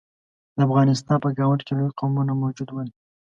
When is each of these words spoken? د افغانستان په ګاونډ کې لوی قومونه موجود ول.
د 0.55 0.57
افغانستان 0.67 1.17
په 1.23 1.29
ګاونډ 1.37 1.61
کې 1.67 1.73
لوی 1.77 1.91
قومونه 1.99 2.31
موجود 2.41 2.69
ول. 2.71 2.89